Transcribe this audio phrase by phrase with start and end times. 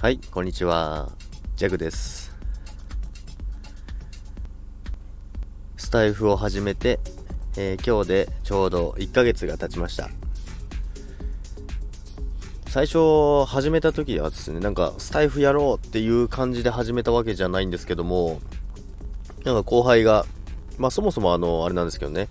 [0.00, 1.10] はい、こんにちは。
[1.56, 2.32] ジャグです。
[5.76, 7.00] スタイフを始めて、
[7.56, 10.08] えー、今日でちょうど1ヶ月が経ちました。
[12.68, 18.40] 最初始めた時はですね、なんかスタイフやろうっていう感じで始めたわけじゃないんですけども、
[19.44, 20.26] なんか後輩が、
[20.78, 22.28] まあそもそもあの、あれなんですけどね、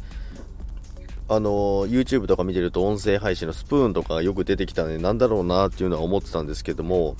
[1.27, 7.17] あの YouTube とか見てると音声配信のスプーンとかよく出てきたんでなんだろうなっていうのは思ってたんですけども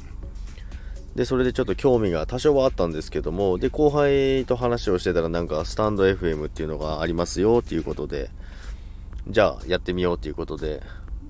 [1.18, 8.30] でそれでちょっと興味が多少はあったんですけどもで後輩と話をしてたらなんかスタンド FM っていうのがありますよっていうことで
[9.28, 10.84] じゃあやってみようっていうことで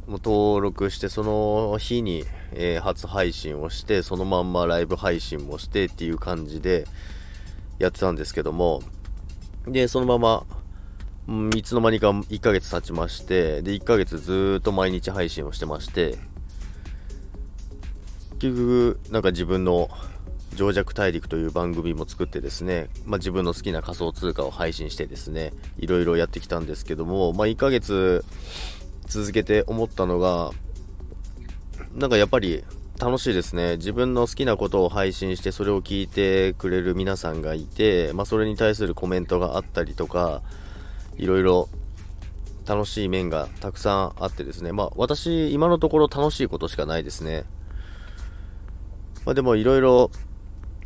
[0.06, 6.86] もう登録してその日に、えー、初配信をしてそのまんまライブ配信もしてっていう感じで
[7.80, 8.82] やってたんですけども
[9.66, 10.46] でそのまま
[11.56, 16.18] いつの間にか1ヶ月経ちまして、で、1ヶ月ずっと毎日配信をしてまして、
[18.40, 19.90] 結局、なんか自分の
[20.56, 28.26] 情弱大陸という番組も作ってですね、まあ、自分の好きな仮想通貨を配信してですね、いろいろやってきたんですけども、まあ、1ヶ月
[29.06, 30.52] 続けて思ったのが、
[31.96, 32.64] なんかやっぱり
[33.00, 33.78] 楽しいですね。
[33.78, 40.42] 自分の好きなことを配信して、それを聞いてくれる皆さんがいて、まあ、それに対するコメントがあったりとか、
[41.18, 41.70] いろいろ
[42.68, 47.46] 楽しい面がたくさんあってですね、まあ私、今のところ楽しいことしかないですね。
[49.28, 50.10] まあでもいろいろ、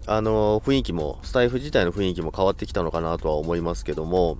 [0.08, 4.40] あの雰囲気も、スタイフ自体の雰囲気も変わってきたのかなとは思いますけども、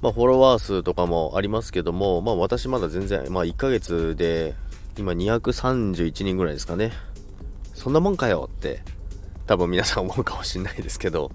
[0.00, 4.54] まあフォロワー数とかもありますけども、まあ私まだ全然、まあ1ヶ月で
[4.96, 6.92] 今231人ぐらいですかね。
[7.74, 8.84] そんなもんかよって
[9.48, 11.32] 多分皆さん思うかもしれないですけど、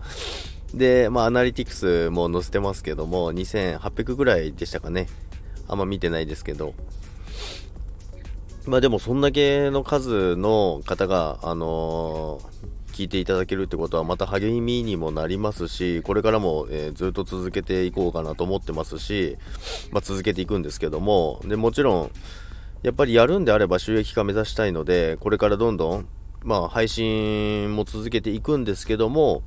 [0.74, 5.08] で、まあ、アナリティクスも載せてますけども、2800ぐらいでしたかね。
[5.68, 6.74] あんま見てないですけど。
[8.66, 19.38] まあでも、そんだけの数の方が、あのー、聞いていただけるってことは、また励みにもなりますし、これからも、えー、ずっと続けていこうかなと思ってますし、
[19.91, 22.12] まあ、続けていくんですけども、で、もちろん、
[22.84, 26.07] やっぱりやるんであれば収益化目指したいので、これからどんどん、
[26.44, 29.44] まあ、配信も続けていくんですけども、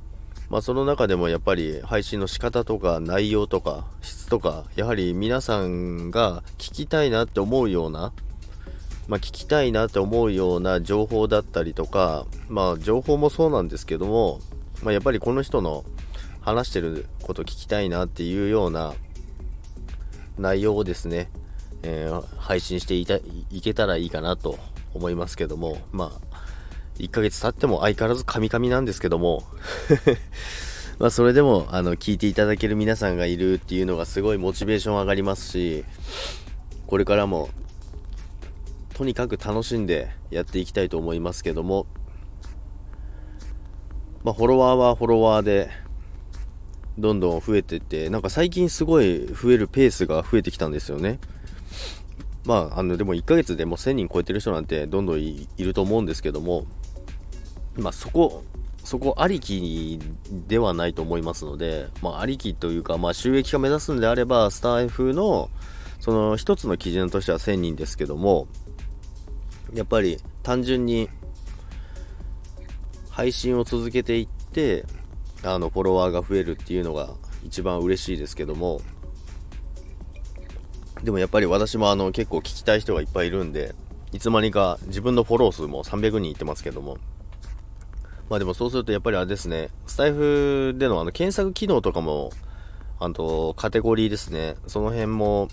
[0.49, 8.13] まあ、その中でもやっぱり配信の仕方とか内容とか質とかやはり皆さんが聞きたいなって思うような、
[9.07, 14.39] まあ、聞きたいなって思うような情報だったりとか、まあ、情報もそうなんですけども、
[14.83, 15.85] まあ、やっぱりこの人の
[16.41, 18.93] 話してること聞きたいなっていうような
[20.37, 21.29] 内容をですね、
[21.83, 24.57] えー、配信していたいけたらいいかなと
[24.93, 26.37] 思いますけども、まあ、
[26.99, 29.43] 1ヶ月経っても相変わらずカミカミなんですけども
[30.99, 35.85] まあそれでもあの聞いていただける皆さんがいるっていうのがすごいモチベーション上がりますし
[36.87, 37.49] これからも
[38.97, 41.85] とにかく楽しんでやっていきたいと思いますけども。
[44.23, 45.69] まあフォロワーはフォロワーで
[46.97, 51.19] どんどん増えてってなんか最近すごい増えるペースが増えてきたんですよね。
[52.43, 56.65] まあ、あのでも1ヶ月でもう1000人超えてる人なんてどんどんいると思うんですけども、
[57.75, 58.43] まあ、そこ、
[58.83, 59.99] そこありき
[60.47, 65.51] ではないと思いますので、まあ、ありきというか、まあ、収益化目指すんであれば、スター F の、
[65.99, 68.47] その一つの基準としては1000人ですけども、
[69.73, 71.09] やっぱり単純に
[73.09, 74.85] 配信を続けていって、
[75.43, 77.09] あの、フォロワーが増えるっていうのが
[77.43, 78.81] 一番嬉しいですけども、
[81.03, 83.75] でもやっぱり私もあの結構聞きたい人がいっぱいいるんで、
[84.13, 86.97] いつまにか自分のフォロー数も300人いってますけども、
[88.29, 92.31] まあでもそうするとやっぱりあれですね、スタイフでのあの検索機能とかも、
[92.99, 95.49] あとカテゴリーですね、その辺も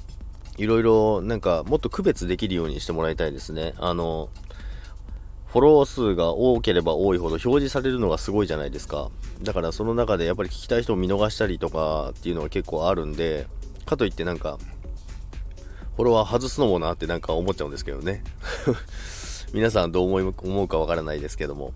[0.56, 3.74] いろいろなんかもっと区別できるようにしてもらいたいですね。
[3.78, 4.28] あの、
[5.46, 9.10] フォロー数が多ければ多いほど表示されるのがすごいじゃないですか。
[9.42, 13.46] だからその中でやっぱり聞きたい人を見逃したりとかっていうのが結構あるんで、
[13.84, 14.58] かといってなんか、
[15.96, 18.24] フォロワー外すのもなってなんか思っちゃうんですけどね。
[19.54, 21.72] 皆さんどう思い思うかわからないですけども。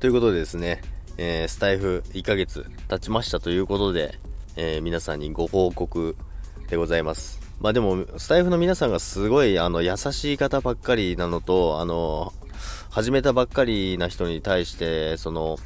[0.00, 0.82] ということでですね、
[1.16, 4.18] えー、スタイフ1ヶ月経ちましたということで、
[4.56, 6.16] えー、皆さんにご報告
[6.68, 7.40] でございます。
[7.60, 12.32] まあでも、スタイフの皆さんがすごい、あの、優しい方ばっかりなのと、あの、
[12.90, 15.58] 始めたばっかりな人に対して、その、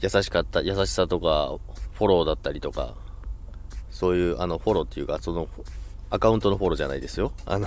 [0.00, 1.54] 優しかった、優しさとか、
[1.94, 2.94] フォローだったりとか、
[3.90, 5.48] そういう、あの、フォローっていうか、その、
[6.10, 7.32] アカウントのフォローじゃないですよ。
[7.46, 7.66] あの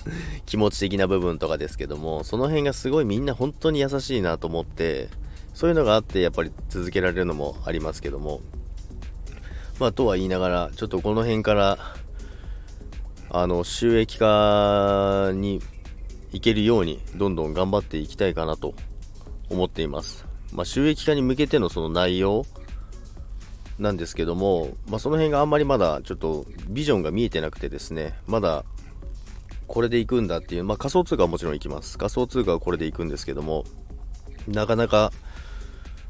[0.46, 5.08] 気持ち的な部分とかですけども、その辺がすごいみんな本当に優しいなと思って、
[5.52, 8.40] そういうのがあってやっぱり続けられるのもありますけども、
[9.78, 11.78] まあとは言いながら、ちょっとこの辺から、
[13.28, 15.60] あの、収益化に
[16.32, 18.74] いけるようにどんどん頑張っていきたいかなと
[19.50, 20.26] 思っています。
[20.52, 22.46] まあ、収益化に向けてのその内容
[23.78, 28.64] なんですけども、まあ、その辺があんまりまだちょっとビジョンが見えてなくてですね、まだ
[29.66, 31.98] これで行くんだっていう、まあ、仮想通貨はもちろん行きます。
[31.98, 33.64] 仮想通貨はこれで行くんですけども、
[34.48, 35.12] なかなか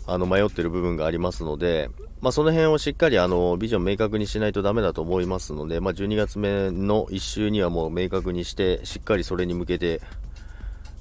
[0.06, 10.00] あの迷ってる部分がありますので、まあ、その辺をしっかりあのビジョン明確にしないとダメだと思いますので、まあ、12月目の1週にはもう明確にして、しっかりそれに向けて、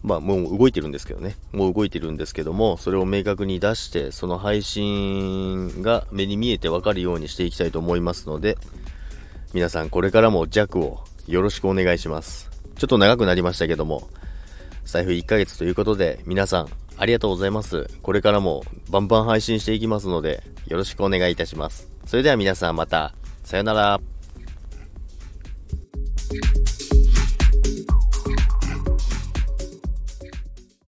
[0.01, 8.57] まあ、もう動いてるんですけどね、もう動いてるんですけども、それを明確に出して、その配信が目に見えて分かるようにしていきたいと思いますので、
[9.53, 12.49] 皆さんこれからも弱をよろしくお願いします。
[12.77, 14.09] ちょっと長くなりましたけども、
[14.83, 16.67] 財布1ヶ月ということで、皆さん
[16.97, 17.89] ありがとうございます。
[18.01, 21.89] これからもバンバン配信していきますので、よろしくお願いいたします。
[22.05, 23.13] それでは皆さんまた、
[23.43, 24.14] さよなら。